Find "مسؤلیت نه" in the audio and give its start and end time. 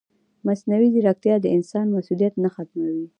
1.95-2.49